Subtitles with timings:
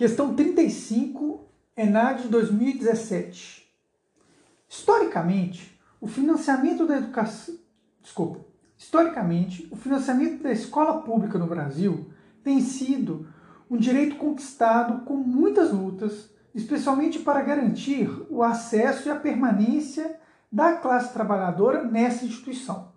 [0.00, 3.70] Questão 35, ENAD 2017.
[4.66, 7.58] Historicamente, o financiamento da educação.
[8.00, 8.40] Desculpa.
[8.78, 12.10] Historicamente, o financiamento da escola pública no Brasil
[12.42, 13.28] tem sido
[13.70, 20.18] um direito conquistado com muitas lutas, especialmente para garantir o acesso e a permanência
[20.50, 22.90] da classe trabalhadora nessa instituição.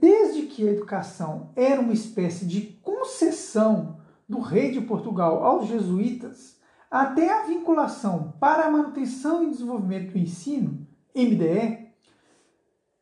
[0.00, 6.56] Desde que a educação era uma espécie de concessão do rei de Portugal aos jesuítas,
[6.90, 11.86] até a vinculação para a manutenção e desenvolvimento do ensino, MDE,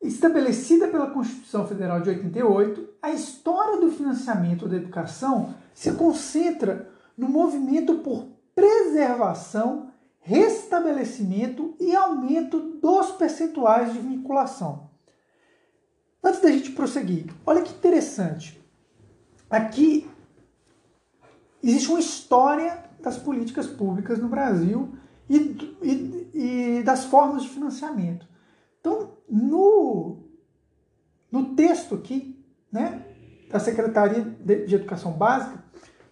[0.01, 7.27] estabelecida pela Constituição Federal de 88, a história do financiamento da educação se concentra no
[7.27, 14.89] movimento por preservação, restabelecimento e aumento dos percentuais de vinculação.
[16.23, 18.59] Antes da gente prosseguir, olha que interessante.
[19.49, 20.09] Aqui
[21.69, 24.95] existe uma história das políticas públicas no Brasil
[25.29, 25.35] e,
[25.81, 26.31] e,
[26.79, 28.27] e das formas de financiamento.
[28.79, 30.17] Então, no,
[31.31, 33.03] no texto aqui, né,
[33.49, 35.63] da Secretaria de, Educação Básica,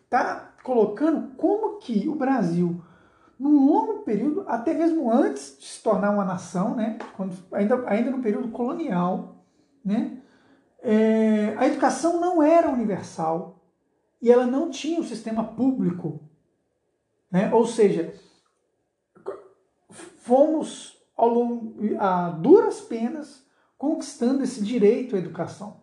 [0.03, 2.81] está colocando como que o Brasil,
[3.37, 8.11] num longo período, até mesmo antes de se tornar uma nação, né, quando, ainda, ainda
[8.11, 9.43] no período colonial,
[9.83, 10.19] né,
[10.81, 13.52] é, a educação não era universal,
[14.23, 16.21] e ela não tinha um sistema público.
[17.29, 17.53] Né?
[17.53, 18.15] Ou seja,
[19.89, 23.45] fomos ao longo, a duras penas
[23.77, 25.81] conquistando esse direito à educação.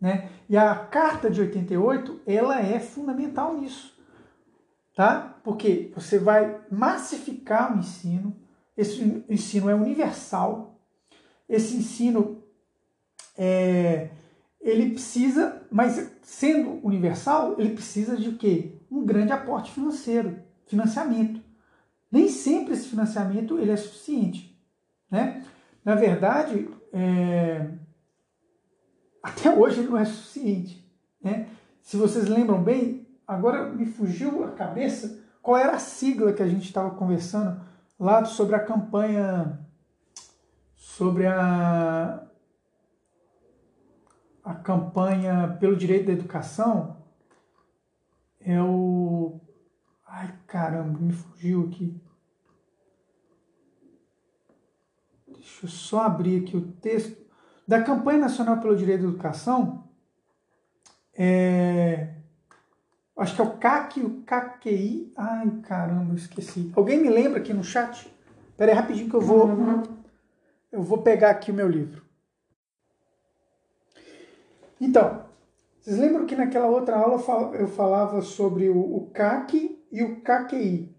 [0.00, 0.30] Né?
[0.48, 3.94] E a Carta de 88 ela é fundamental nisso.
[4.94, 5.38] Tá?
[5.44, 8.34] Porque você vai massificar o ensino,
[8.74, 10.80] esse ensino é universal,
[11.46, 12.42] esse ensino
[13.36, 14.08] é,
[14.66, 18.72] ele precisa, mas sendo universal, ele precisa de quê?
[18.90, 21.40] Um grande aporte financeiro, financiamento.
[22.10, 24.60] Nem sempre esse financiamento ele é suficiente.
[25.08, 25.44] Né?
[25.84, 27.70] Na verdade, é...
[29.22, 30.84] até hoje ele não é suficiente.
[31.22, 31.46] Né?
[31.80, 36.48] Se vocês lembram bem, agora me fugiu a cabeça qual era a sigla que a
[36.48, 37.60] gente estava conversando
[38.00, 39.64] lá sobre a campanha
[40.74, 42.25] sobre a
[44.46, 46.98] a campanha pelo direito da educação
[48.40, 49.40] é o.
[50.06, 52.00] Ai caramba, me fugiu aqui.
[55.26, 57.26] Deixa eu só abrir aqui o texto.
[57.66, 59.88] Da campanha nacional pelo direito da educação,
[61.12, 62.14] é,
[63.18, 65.12] acho que é o CAC, o CAQI.
[65.16, 66.70] Ai caramba, esqueci.
[66.76, 68.08] Alguém me lembra aqui no chat?
[68.50, 69.48] Espera aí rapidinho que eu vou.
[70.70, 72.05] Eu vou pegar aqui o meu livro.
[74.80, 75.24] Então,
[75.80, 77.22] vocês lembram que naquela outra aula
[77.56, 80.94] eu falava sobre o CAC e o KQI,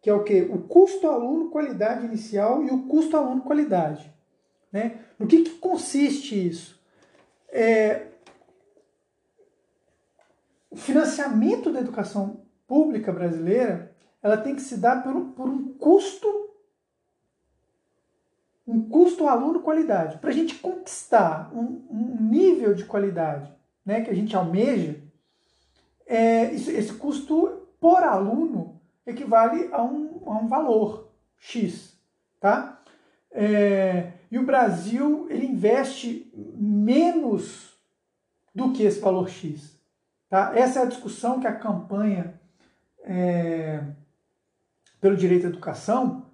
[0.00, 0.42] que é o que?
[0.42, 4.12] O custo aluno qualidade inicial e o custo aluno qualidade.
[4.72, 5.00] Né?
[5.18, 6.80] No que, que consiste isso?
[7.48, 8.06] É,
[10.70, 13.92] o financiamento da educação pública brasileira
[14.22, 16.51] ela tem que se dar por um, por um custo
[18.66, 20.18] um custo aluno qualidade.
[20.18, 23.52] Para a gente conquistar um, um, nível de qualidade
[23.84, 25.00] né, que a gente almeja,
[26.06, 31.96] é, esse, esse, custo por aluno equivale a um, a um valor X.
[32.40, 32.80] Tá?
[33.30, 37.76] É, e o Brasil ele investe menos
[38.54, 39.76] do que esse valor X.
[40.28, 40.52] Tá?
[40.54, 42.40] Essa é a discussão que a campanha
[43.04, 43.82] é,
[45.00, 46.26] pelo direito à educação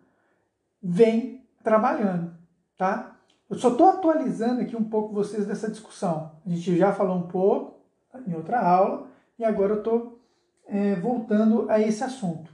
[0.82, 2.32] vem trabalhando,
[2.76, 3.16] tá?
[3.48, 6.32] Eu só estou atualizando aqui um pouco vocês dessa discussão.
[6.44, 7.80] A gente já falou um pouco
[8.26, 9.06] em outra aula
[9.38, 10.20] e agora eu estou
[10.66, 12.52] é, voltando a esse assunto.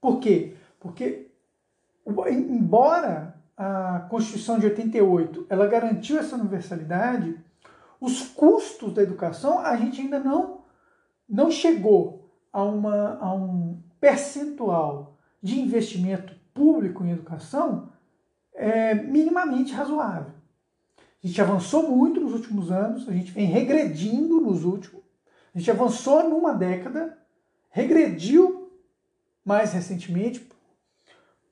[0.00, 0.56] Por quê?
[0.80, 1.30] Porque,
[2.28, 7.38] embora a Constituição de 88 ela garantiu essa universalidade,
[8.00, 10.62] os custos da educação a gente ainda não,
[11.28, 17.88] não chegou a, uma, a um percentual de investimento público em educação
[18.54, 20.32] é, minimamente razoável.
[21.22, 25.02] A gente avançou muito nos últimos anos, a gente vem regredindo nos últimos.
[25.54, 27.16] A gente avançou numa década,
[27.70, 28.70] regrediu
[29.44, 30.46] mais recentemente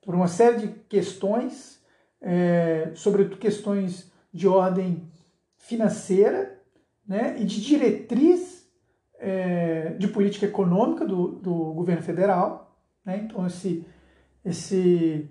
[0.01, 1.79] por uma série de questões,
[2.19, 5.09] é, sobretudo questões de ordem
[5.57, 6.59] financeira
[7.07, 8.67] né, e de diretriz
[9.19, 12.75] é, de política econômica do, do governo federal.
[13.05, 13.21] Né?
[13.23, 13.85] Então, esse,
[14.43, 15.29] esse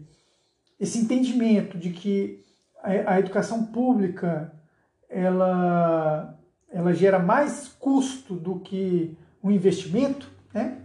[0.80, 2.42] esse entendimento de que
[2.82, 4.52] a, educação pública
[5.08, 6.34] ela,
[6.72, 10.78] ela gera mais custo do que um investimento, né?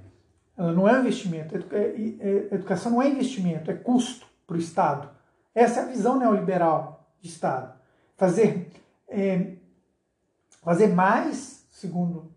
[0.57, 1.55] Ela não é um investimento.
[1.73, 5.09] É, é, educação não é investimento, é custo para o Estado.
[5.53, 7.73] Essa é a visão neoliberal de Estado.
[8.17, 8.69] Fazer,
[9.07, 9.53] é,
[10.61, 12.31] fazer mais, segundo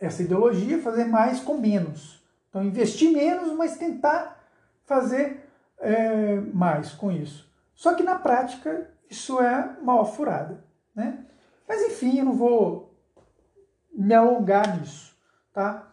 [0.00, 2.22] essa ideologia, fazer mais com menos.
[2.48, 4.44] Então, investir menos, mas tentar
[4.84, 5.43] fazer
[5.78, 7.50] é, mais com isso.
[7.74, 10.64] Só que na prática, isso é mal furada.
[10.94, 11.24] Né?
[11.68, 12.94] Mas enfim, eu não vou
[13.92, 15.14] me alongar nisso.
[15.52, 15.90] Tá?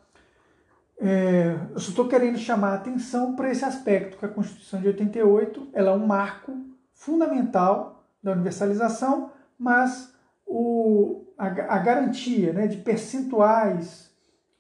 [1.00, 4.88] É, eu só estou querendo chamar a atenção para esse aspecto que a Constituição de
[4.88, 6.56] 88 ela é um marco
[6.94, 10.14] fundamental da universalização, mas
[10.46, 14.12] o, a, a garantia né, de percentuais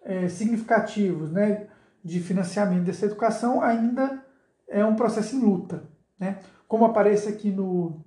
[0.03, 1.67] é, significativos né,
[2.03, 4.25] de financiamento dessa educação ainda
[4.71, 5.83] é um processo em luta.
[6.17, 6.39] Né?
[6.67, 8.01] Como aparece aqui no,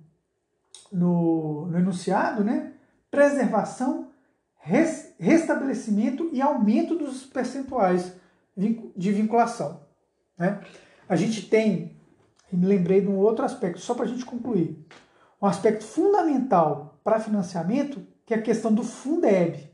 [0.91, 2.73] no, no enunciado, né?
[3.09, 4.09] preservação,
[4.57, 8.13] res, restabelecimento e aumento dos percentuais
[8.57, 9.81] de vinculação.
[10.37, 10.61] Né?
[11.07, 11.95] A gente tem,
[12.51, 14.77] me lembrei de um outro aspecto, só para a gente concluir,
[15.41, 19.69] um aspecto fundamental para financiamento, que é a questão do Fundeb,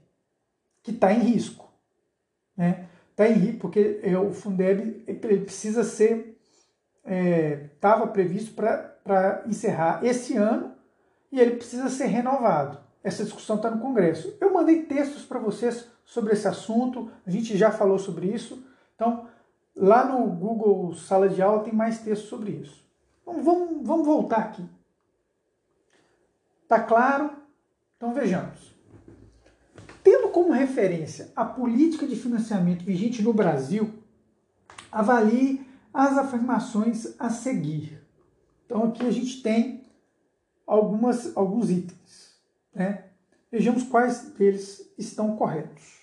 [0.84, 1.72] que está em risco.
[2.58, 2.88] Né?
[3.12, 6.31] Está em risco, porque é, o Fundeb precisa ser,
[7.06, 10.74] estava é, previsto para encerrar esse ano
[11.32, 12.78] e ele precisa ser renovado.
[13.04, 14.36] Essa discussão está no Congresso.
[14.40, 18.64] Eu mandei textos para vocês sobre esse assunto, a gente já falou sobre isso.
[18.96, 19.28] Então,
[19.76, 22.86] lá no Google Sala de Aula tem mais textos sobre isso.
[23.22, 24.64] Então, vamos, vamos voltar aqui.
[26.68, 27.32] Tá claro?
[27.98, 28.74] Então vejamos.
[30.04, 33.94] Tendo como referência a política de financiamento vigente no Brasil,
[34.92, 38.02] avalie as afirmações a seguir.
[38.66, 39.84] Então aqui a gente tem
[40.66, 42.36] algumas, alguns itens.
[42.74, 43.06] Né?
[43.52, 46.00] Vejamos quais deles estão corretos.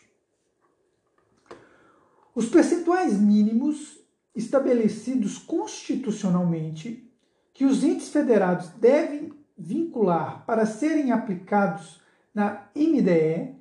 [2.35, 3.99] Os percentuais mínimos
[4.35, 7.11] estabelecidos constitucionalmente
[7.53, 12.01] que os entes federados devem vincular para serem aplicados
[12.33, 13.57] na MDE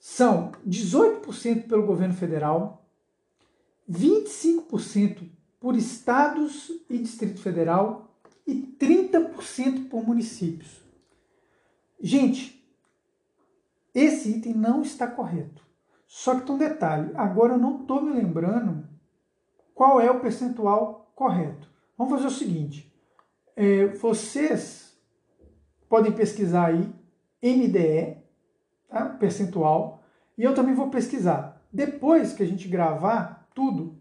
[0.00, 2.85] são 18% pelo governo federal,
[3.90, 5.28] 25%
[5.60, 8.10] por estados e Distrito Federal
[8.46, 10.80] e 30% por municípios.
[12.00, 12.56] Gente,
[13.94, 15.64] esse item não está correto.
[16.06, 18.86] Só que tem um detalhe, agora eu não estou me lembrando
[19.74, 21.68] qual é o percentual correto.
[21.98, 22.92] Vamos fazer o seguinte:
[23.56, 24.96] é, vocês
[25.88, 26.92] podem pesquisar aí
[27.42, 28.18] MDE,
[28.88, 29.06] tá?
[29.06, 30.02] percentual,
[30.38, 31.60] e eu também vou pesquisar.
[31.72, 33.98] Depois que a gente gravar tudo,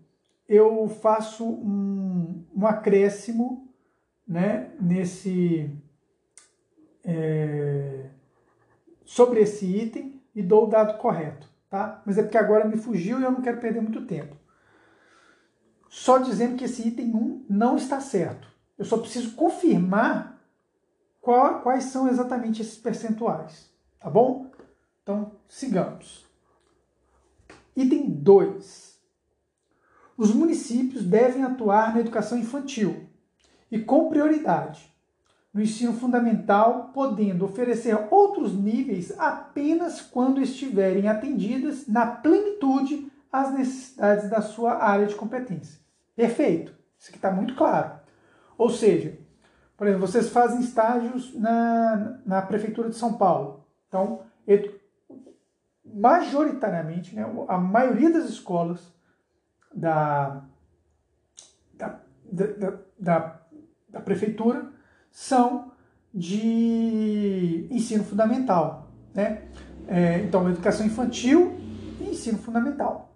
[0.50, 3.74] eu faço um, um acréscimo
[4.28, 5.72] né, nesse
[7.06, 8.10] é,
[9.06, 12.04] sobre esse item e dou o dado correto, tá?
[12.06, 14.36] Mas é porque agora me fugiu e eu não quero perder muito tempo.
[15.88, 18.50] Só dizendo que esse item 1 não está certo.
[18.78, 20.44] Eu só preciso confirmar
[21.22, 24.52] qual, quais são exatamente esses percentuais, tá bom?
[25.02, 26.26] Então, sigamos.
[27.74, 28.95] Item 2.
[30.18, 33.08] Os municípios devem atuar na educação infantil
[33.72, 34.94] e com prioridade
[35.56, 44.30] no ensino fundamental, podendo oferecer outros níveis apenas quando estiverem atendidas na plenitude as necessidades
[44.30, 45.80] da sua área de competência.
[46.14, 46.76] Perfeito.
[47.00, 47.92] Isso aqui está muito claro.
[48.58, 49.18] Ou seja,
[49.78, 53.66] por exemplo, vocês fazem estágios na, na Prefeitura de São Paulo.
[53.88, 54.24] Então,
[55.86, 58.94] majoritariamente, né, a maioria das escolas
[59.76, 60.44] da,
[61.74, 62.00] da,
[62.32, 63.42] da, da,
[63.90, 64.72] da Prefeitura
[65.12, 65.72] são
[66.14, 68.90] de ensino fundamental.
[69.14, 69.44] Né?
[69.88, 71.58] É, então, educação infantil
[72.00, 73.14] e ensino fundamental.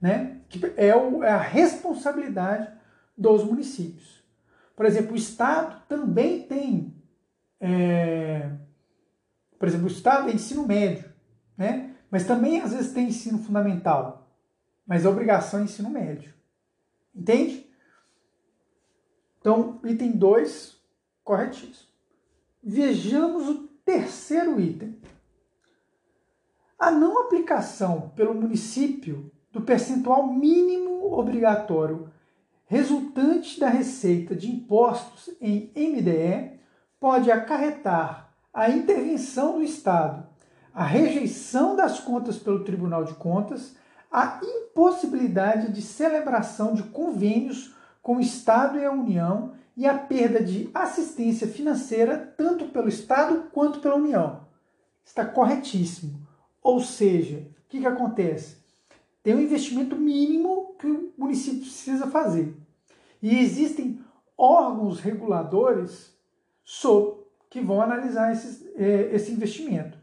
[0.00, 0.40] Né?
[0.48, 2.68] Que é, o, é a responsabilidade
[3.16, 4.24] dos municípios.
[4.74, 6.94] Por exemplo, o Estado também tem,
[7.60, 8.50] é,
[9.58, 11.10] por exemplo, o Estado é ensino médio,
[11.56, 11.94] né?
[12.10, 14.25] mas também às vezes tem ensino fundamental,
[14.86, 16.32] mas a obrigação é ensino médio.
[17.14, 17.66] Entende?
[19.40, 20.76] Então, item 2,
[21.24, 21.88] corretíssimo.
[22.62, 24.98] Vejamos o terceiro item.
[26.78, 32.10] A não aplicação pelo município do percentual mínimo obrigatório
[32.66, 36.58] resultante da receita de impostos em MDE
[36.98, 40.26] pode acarretar a intervenção do Estado,
[40.74, 43.76] a rejeição das contas pelo Tribunal de Contas,
[44.10, 50.42] a impossibilidade de celebração de convênios com o Estado e a União e a perda
[50.42, 54.46] de assistência financeira tanto pelo Estado quanto pela União.
[55.04, 56.26] Está corretíssimo.
[56.62, 58.56] Ou seja, o que, que acontece?
[59.26, 62.54] tem um investimento mínimo que o município precisa fazer.
[63.20, 63.98] E existem
[64.38, 66.16] órgãos reguladores
[67.50, 69.98] que vão analisar esses, é, esse investimento.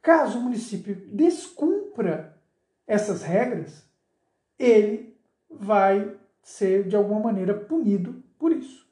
[0.00, 2.33] Caso o município descumpra
[2.86, 3.84] essas regras,
[4.58, 5.16] ele
[5.50, 8.86] vai ser de alguma maneira punido por isso.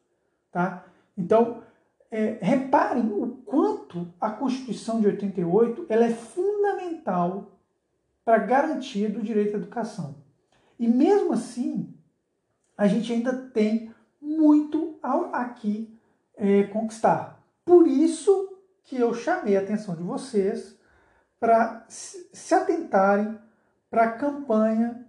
[0.50, 0.84] Tá?
[1.16, 1.62] Então,
[2.10, 7.58] é, reparem o quanto a Constituição de 88 ela é fundamental
[8.24, 10.16] para a garantia do direito à educação.
[10.78, 11.94] E mesmo assim,
[12.76, 14.98] a gente ainda tem muito
[15.32, 15.98] aqui
[16.36, 17.42] é, conquistar.
[17.64, 20.78] Por isso que eu chamei a atenção de vocês
[21.40, 23.38] para se atentarem
[23.92, 25.06] para a campanha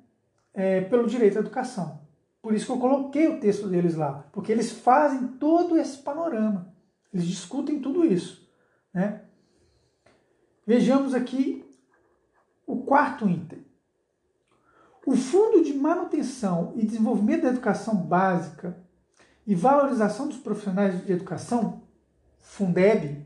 [0.54, 2.02] é, pelo direito à educação.
[2.42, 6.75] Por isso que eu coloquei o texto deles lá, porque eles fazem todo esse panorama,
[7.13, 8.46] eles discutem tudo isso.
[8.94, 9.22] Né?
[10.68, 11.66] Vejamos aqui
[12.68, 13.66] o quarto item.
[15.06, 18.78] O Fundo de Manutenção e Desenvolvimento da Educação Básica
[19.48, 21.84] e Valorização dos Profissionais de Educação,
[22.38, 23.25] Fundeb,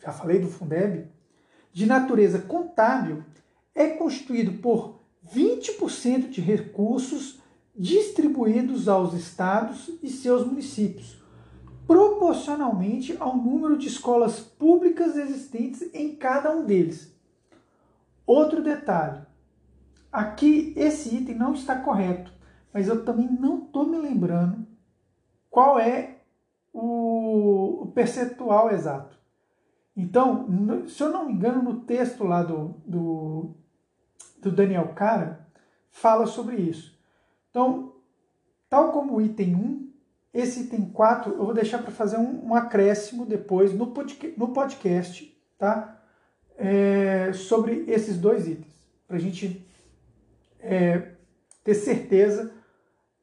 [0.00, 1.10] já falei do Fundeb,
[1.72, 3.24] de natureza contábil
[3.76, 4.98] é constituído por
[5.32, 7.40] 20% de recursos
[7.76, 11.22] distribuídos aos estados e seus municípios,
[11.86, 17.14] proporcionalmente ao número de escolas públicas existentes em cada um deles.
[18.26, 19.20] Outro detalhe:
[20.10, 22.32] aqui esse item não está correto,
[22.72, 24.66] mas eu também não estou me lembrando
[25.50, 26.16] qual é
[26.72, 29.16] o percentual exato.
[29.96, 30.46] Então,
[30.88, 33.54] se eu não me engano, no texto lá do, do,
[34.46, 35.46] do Daniel Cara,
[35.90, 36.96] fala sobre isso.
[37.50, 37.94] Então,
[38.68, 39.92] tal como o item 1,
[40.32, 44.48] esse item 4 eu vou deixar para fazer um, um, acréscimo depois no podcast, no
[44.48, 46.00] podcast tá?
[46.58, 48.72] É, sobre esses dois itens,
[49.06, 49.66] para a gente
[50.60, 51.10] é,
[51.64, 52.52] ter certeza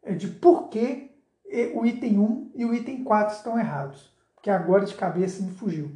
[0.01, 1.11] é, de por que
[1.75, 5.91] o item 1 e o item 4 estão errados, porque agora de cabeça me fugiu.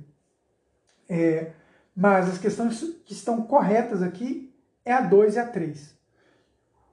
[1.10, 1.52] É,
[1.96, 4.47] mas as questões que estão corretas aqui
[4.88, 5.96] é a 2 e a 3.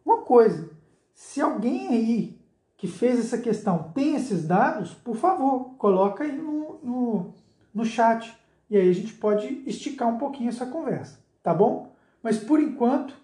[0.05, 0.71] Uma coisa,
[1.15, 2.41] se alguém aí
[2.77, 7.35] que fez essa questão tem esses dados, por favor, coloca aí no, no,
[7.73, 8.37] no chat.
[8.69, 11.93] E aí a gente pode esticar um pouquinho essa conversa, tá bom?
[12.23, 13.15] Mas por enquanto,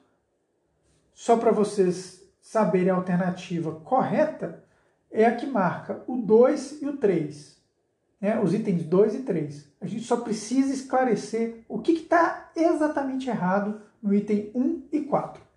[1.12, 4.65] só para vocês saberem a alternativa correta,
[5.11, 7.61] é a que marca o 2 e o 3
[8.21, 9.69] né, os itens 2 e 3.
[9.81, 15.50] A gente só precisa esclarecer o que está exatamente errado no item 1 e 4.